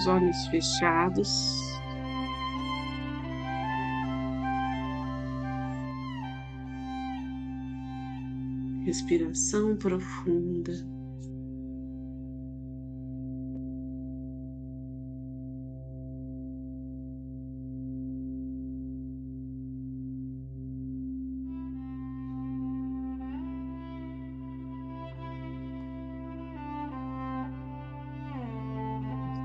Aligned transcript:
os 0.00 0.06
olhos 0.06 0.46
fechados. 0.46 1.78
Respiração 8.84 9.76
profunda. 9.76 10.72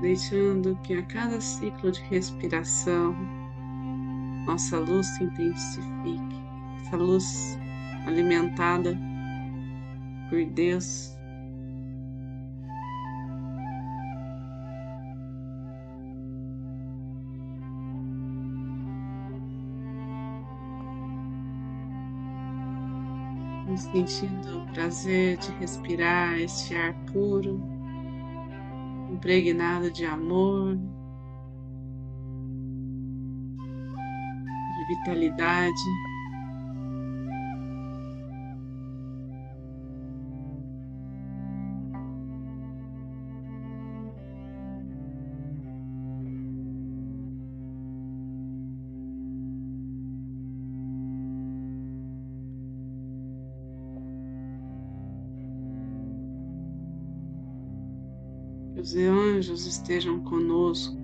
Deixando 0.00 0.76
que 0.82 0.94
a 0.94 1.02
cada 1.02 1.40
ciclo 1.40 1.90
de 1.90 2.00
respiração 2.02 3.16
nossa 4.46 4.78
luz 4.78 5.06
se 5.08 5.24
intensifique, 5.24 6.36
essa 6.80 6.96
luz 6.96 7.58
alimentada 8.06 8.96
por 10.30 10.44
Deus. 10.44 11.14
Sentindo 23.92 24.60
o 24.60 24.66
prazer 24.72 25.36
de 25.36 25.50
respirar 25.58 26.38
este 26.38 26.74
ar 26.74 26.94
puro 27.12 27.75
impregnado 29.16 29.90
de 29.90 30.04
amor, 30.04 30.76
de 34.76 34.84
vitalidade. 34.84 36.05
Os 58.86 58.94
anjos 58.94 59.66
estejam 59.66 60.20
conosco 60.20 60.96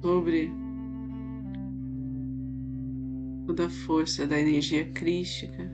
sobre 0.00 0.50
toda 3.46 3.66
a 3.66 3.68
força 3.68 4.26
da 4.26 4.40
energia 4.40 4.90
crística. 4.92 5.70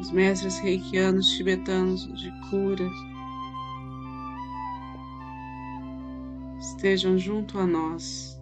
Os 0.00 0.10
mestres 0.10 0.58
reikianos 0.60 1.28
tibetanos 1.32 2.06
de 2.18 2.32
cura 2.48 2.88
estejam 6.58 7.18
junto 7.18 7.58
a 7.58 7.66
nós 7.66 8.39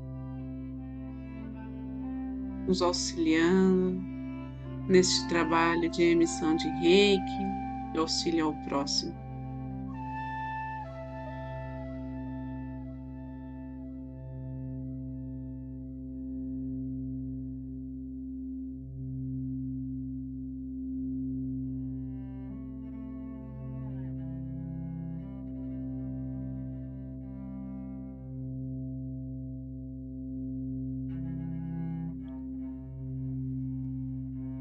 nos 2.69 2.83
auxiliando 2.83 3.99
neste 4.87 5.27
trabalho 5.29 5.91
de 5.91 6.03
emissão 6.03 6.55
de 6.55 6.69
reiki 6.69 7.43
e 7.95 7.99
auxílio 7.99 8.47
ao 8.47 8.55
próximo. 8.69 9.28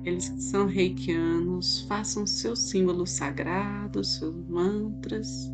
Aqueles 0.08 0.30
que 0.30 0.42
são 0.42 0.68
reikianos, 0.68 1.82
façam 1.82 2.26
seus 2.26 2.70
símbolos 2.70 3.12
sagrados, 3.12 4.16
seus 4.16 4.34
mantras. 4.48 5.52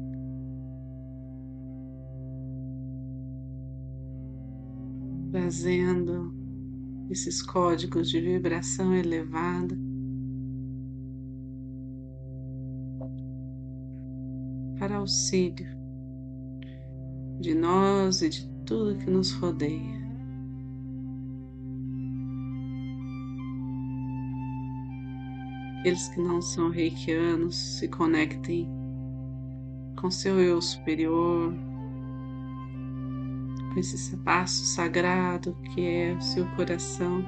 Trazendo 5.32 6.32
esses 7.10 7.42
códigos 7.42 8.12
de 8.12 8.22
vibração 8.22 8.94
elevada 8.94 9.76
para 14.78 14.98
auxílio 14.98 15.66
de 17.40 17.56
nós 17.56 18.22
e 18.22 18.30
de 18.30 18.48
tudo 18.68 19.00
que 19.00 19.10
nos 19.10 19.32
rodeia. 19.32 20.03
Aqueles 25.84 26.08
que 26.08 26.22
não 26.22 26.42
são 26.42 26.70
reikianos 26.70 27.58
se 27.58 27.90
conectem 27.90 28.70
com 29.98 30.10
seu 30.10 30.40
eu 30.40 30.62
superior, 30.62 31.54
com 33.74 33.78
esse 33.78 33.96
espaço 33.98 34.64
sagrado 34.64 35.54
que 35.74 35.86
é 35.86 36.14
o 36.14 36.22
seu 36.22 36.46
coração. 36.56 37.22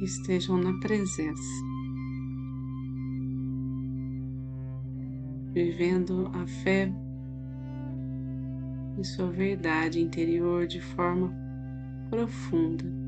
estejam 0.00 0.56
na 0.56 0.72
presença. 0.80 1.69
Vivendo 5.64 6.30
a 6.32 6.46
fé 6.46 6.90
e 8.98 9.04
sua 9.04 9.30
verdade 9.30 10.00
interior 10.00 10.66
de 10.66 10.80
forma 10.80 11.32
profunda. 12.08 12.99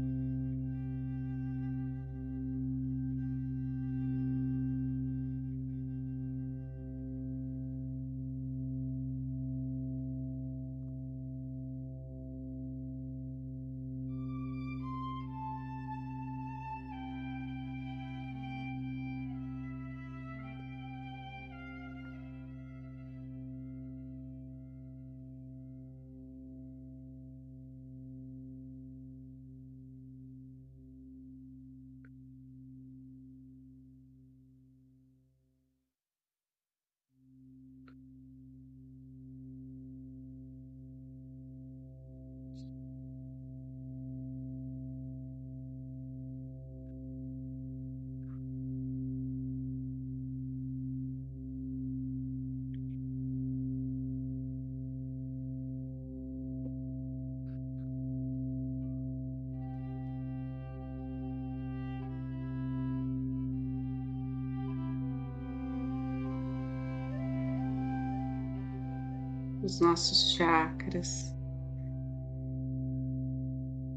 os 69.63 69.81
nossos 69.81 70.33
chakras, 70.33 71.33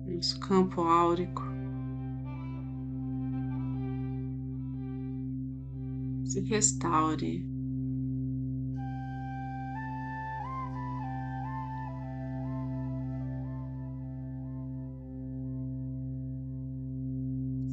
nosso 0.06 0.40
campo 0.40 0.82
áurico. 0.82 1.44
Se 6.26 6.42
restaure. 6.42 7.48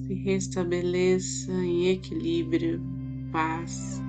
Se 0.07 0.15
restabeleça 0.15 1.53
em 1.53 1.89
equilíbrio, 1.89 2.83
paz. 3.31 4.03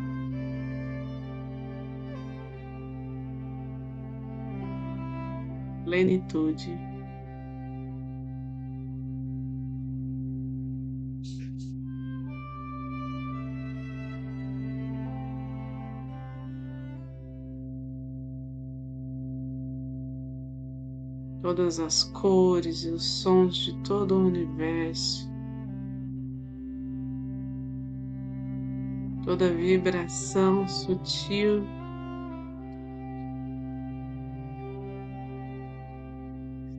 Plenitude. 5.83 6.93
todas 21.43 21.77
as 21.77 22.05
cores 22.05 22.85
e 22.85 22.89
os 22.89 23.03
sons 23.03 23.57
de 23.57 23.75
todo 23.83 24.15
o 24.15 24.27
universo, 24.27 25.29
toda 29.25 29.53
vibração 29.53 30.65
sutil. 30.67 31.63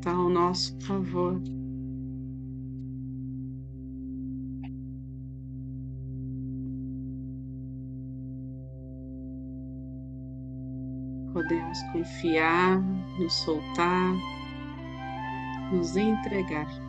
Está 0.05 0.17
ao 0.19 0.29
nosso 0.29 0.79
favor. 0.81 1.41
Podemos 11.33 11.83
confiar, 11.85 12.83
nos 13.19 13.33
soltar 13.33 14.15
nos 15.73 15.97
entregar. 15.97 16.84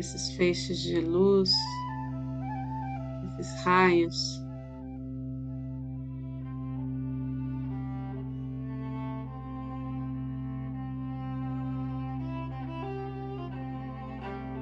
Esses 0.00 0.30
feixes 0.30 0.80
de 0.80 0.98
luz, 0.98 1.52
esses 3.38 3.62
raios. 3.62 4.42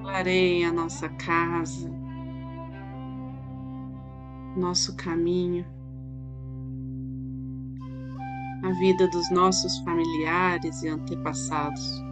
Clareia 0.02 0.70
a 0.70 0.72
nossa 0.72 1.08
casa, 1.10 1.88
nosso 4.56 4.96
caminho, 4.96 5.64
a 8.64 8.72
vida 8.72 9.08
dos 9.10 9.30
nossos 9.30 9.78
familiares 9.84 10.82
e 10.82 10.88
antepassados. 10.88 12.07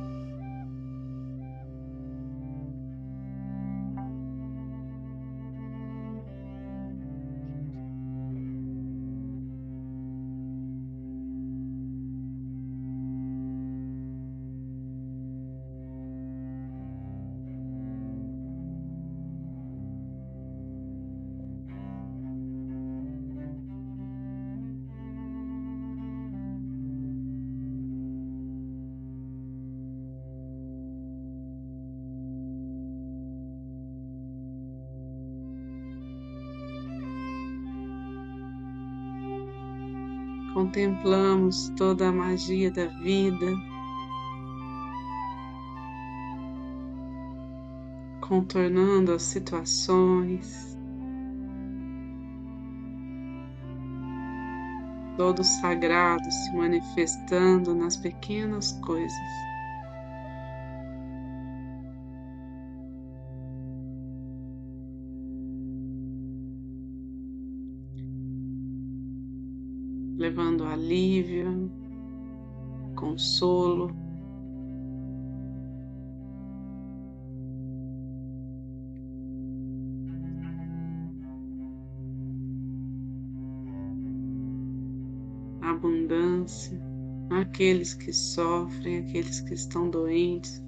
Contemplamos 40.57 41.69
toda 41.77 42.09
a 42.09 42.13
magia 42.13 42.71
da 42.71 42.87
vida, 42.87 43.47
contornando 48.23 49.13
as 49.13 49.23
situações, 49.23 50.79
todo 55.19 55.41
o 55.41 55.45
sagrado 55.45 56.25
se 56.25 56.57
manifestando 56.57 57.75
nas 57.75 57.99
pequenas 57.99 58.73
coisas. 58.81 59.56
Levando 70.17 70.65
alívio, 70.65 71.71
consolo. 72.95 73.95
Abundância 85.61 86.81
àqueles 87.31 87.93
que 87.93 88.13
sofrem, 88.13 88.99
aqueles 88.99 89.41
que 89.41 89.53
estão 89.53 89.91
doentes, 89.91 90.65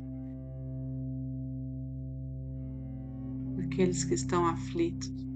aqueles 3.64 4.04
que 4.04 4.14
estão 4.14 4.46
aflitos. 4.46 5.27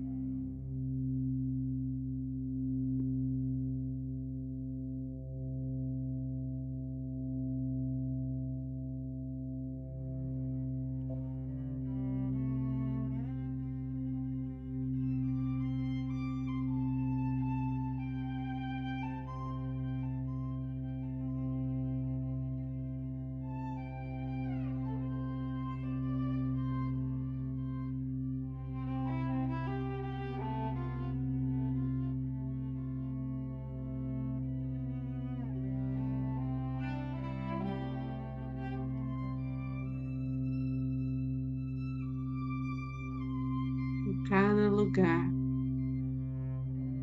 Lugar 44.83 45.31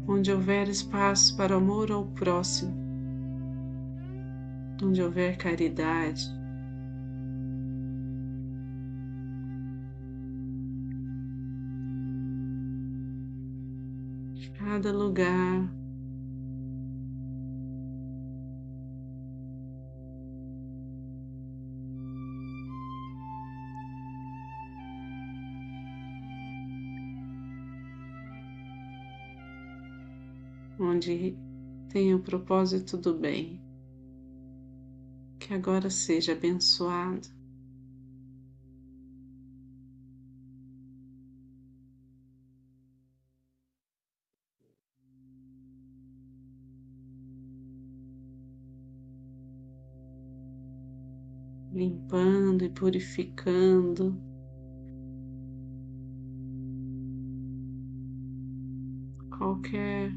onde 0.05 0.31
houver 0.31 0.67
espaço 0.67 1.37
para 1.37 1.55
amor 1.55 1.91
ao 1.91 2.05
próximo, 2.07 2.73
onde 4.83 5.01
houver 5.01 5.37
caridade, 5.37 6.27
cada 14.57 14.91
lugar 14.91 15.71
onde 30.99 31.37
tem 31.87 32.13
o 32.13 32.21
propósito 32.21 32.97
do 32.97 33.17
bem, 33.17 33.61
que 35.39 35.53
agora 35.53 35.89
seja 35.89 36.33
abençoado. 36.33 37.29
Limpando 51.71 52.65
e 52.65 52.69
purificando 52.69 54.19
qualquer 59.29 60.11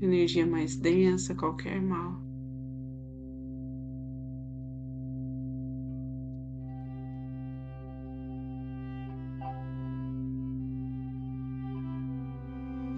energia 0.00 0.46
mais 0.46 0.76
densa, 0.76 1.34
qualquer 1.34 1.80
mal. 1.80 2.20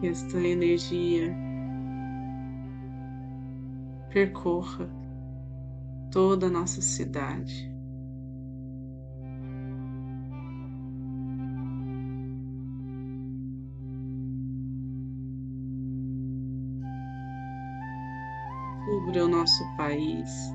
Que 0.00 0.08
esta 0.08 0.38
energia 0.38 1.34
percorra 4.12 4.90
toda 6.10 6.46
a 6.46 6.50
nossa 6.50 6.82
cidade. 6.82 7.71
País 19.92 20.54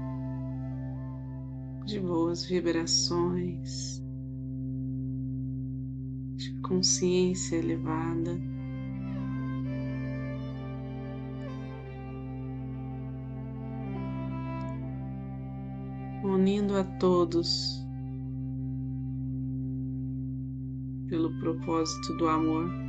de 1.85 1.99
boas 1.99 2.43
vibrações, 2.43 4.03
de 6.35 6.59
consciência 6.61 7.57
elevada. 7.57 8.41
Unindo 16.23 16.75
a 16.75 16.83
todos 16.83 17.85
pelo 21.07 21.31
propósito 21.39 22.17
do 22.17 22.27
amor. 22.27 22.86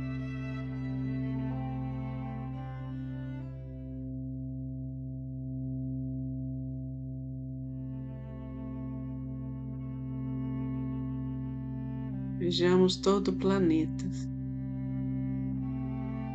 Vejamos 12.39 12.95
todo 12.95 13.27
o 13.27 13.35
planeta 13.35 14.09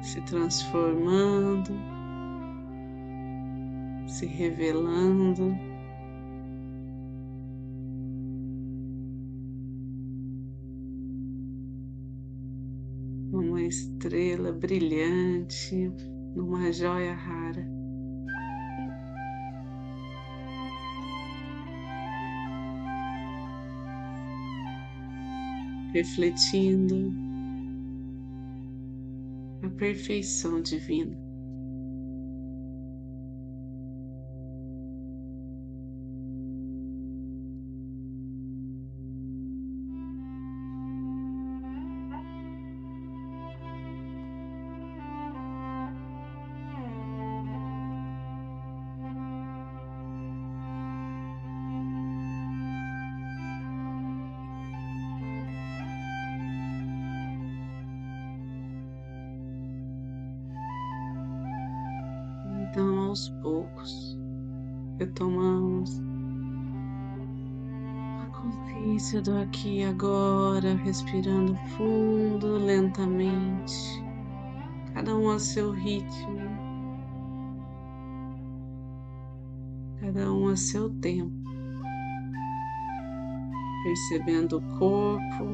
se 0.04 0.20
transformando, 0.20 1.72
se 4.06 4.26
revelando. 4.26 5.56
Uma 13.32 13.62
estrela 13.62 14.52
brilhante, 14.52 15.90
numa 16.36 16.70
joia 16.70 17.14
rara. 17.14 17.73
Refletindo 25.94 27.14
a 29.62 29.68
perfeição 29.70 30.60
divina. 30.60 31.23
Aos 63.14 63.28
poucos, 63.40 64.18
retomamos 64.98 66.02
a 68.20 68.26
consciência 68.26 69.22
do 69.22 69.38
aqui 69.38 69.78
e 69.78 69.84
agora, 69.84 70.74
respirando 70.74 71.54
fundo, 71.76 72.56
lentamente, 72.56 74.02
cada 74.94 75.14
um 75.14 75.30
a 75.30 75.38
seu 75.38 75.70
ritmo, 75.70 76.40
cada 80.00 80.32
um 80.32 80.48
a 80.48 80.56
seu 80.56 80.90
tempo, 80.98 81.32
percebendo 83.84 84.58
o 84.58 84.76
corpo, 84.76 85.44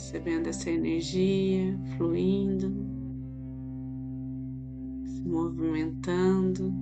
percebendo 0.00 0.48
essa 0.48 0.70
energia 0.70 1.78
fluindo, 1.96 2.74
se 5.04 5.22
movimentando. 5.28 6.72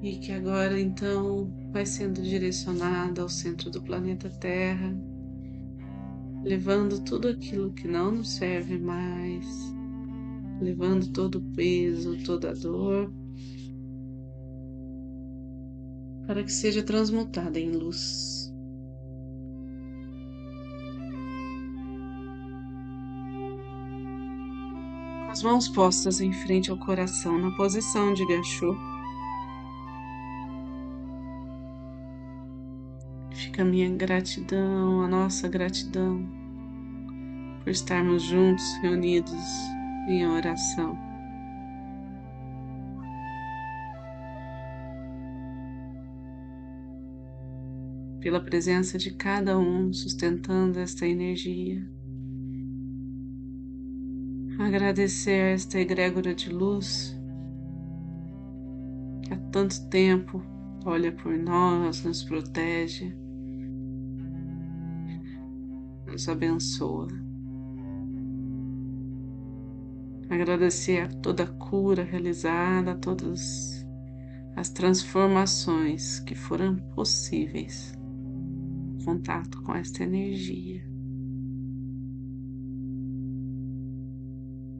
E 0.00 0.16
que 0.18 0.30
agora 0.30 0.80
então 0.80 1.52
vai 1.72 1.84
sendo 1.84 2.22
direcionada 2.22 3.20
ao 3.20 3.28
centro 3.28 3.68
do 3.68 3.82
planeta 3.82 4.30
Terra, 4.30 4.96
levando 6.44 7.02
tudo 7.02 7.26
aquilo 7.26 7.72
que 7.72 7.88
não 7.88 8.12
nos 8.12 8.30
serve 8.30 8.78
mais, 8.78 9.44
levando 10.60 11.10
todo 11.10 11.38
o 11.38 11.52
peso, 11.52 12.16
toda 12.24 12.50
a 12.50 12.54
dor, 12.54 13.12
para 16.28 16.44
que 16.44 16.52
seja 16.52 16.80
transmutada 16.84 17.58
em 17.58 17.72
luz. 17.72 18.47
As 25.38 25.42
mãos 25.44 25.68
postas 25.68 26.20
em 26.20 26.32
frente 26.32 26.68
ao 26.68 26.76
coração 26.76 27.38
na 27.38 27.52
posição 27.52 28.12
de 28.12 28.26
Gachô. 28.26 28.76
Fica 33.30 33.62
a 33.62 33.64
minha 33.64 33.88
gratidão, 33.88 35.00
a 35.00 35.06
nossa 35.06 35.46
gratidão 35.46 36.28
por 37.62 37.70
estarmos 37.70 38.24
juntos, 38.24 38.64
reunidos 38.82 39.44
em 40.08 40.26
oração. 40.26 40.98
Pela 48.20 48.40
presença 48.40 48.98
de 48.98 49.12
cada 49.12 49.56
um 49.56 49.92
sustentando 49.92 50.80
esta 50.80 51.06
energia 51.06 51.80
agradecer 54.68 55.42
a 55.42 55.50
esta 55.50 55.78
egrégora 55.78 56.34
de 56.34 56.50
luz 56.50 57.18
que 59.22 59.32
há 59.32 59.36
tanto 59.50 59.88
tempo 59.88 60.42
olha 60.84 61.10
por 61.10 61.36
nós, 61.36 62.04
nos 62.04 62.22
protege, 62.22 63.16
nos 66.06 66.28
abençoa. 66.28 67.08
Agradecer 70.30 71.00
a 71.00 71.08
toda 71.08 71.44
a 71.44 71.46
cura 71.46 72.04
realizada, 72.04 72.92
a 72.92 72.94
todas 72.94 73.86
as 74.54 74.68
transformações 74.68 76.20
que 76.20 76.34
foram 76.34 76.76
possíveis 76.94 77.96
contato 79.04 79.62
com 79.62 79.74
esta 79.74 80.02
energia. 80.02 80.97